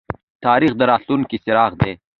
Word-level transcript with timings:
تاریخ 0.45 0.71
د 0.77 0.81
راتلونکي 0.91 1.37
څراغ 1.45 1.71
دی 1.81 1.93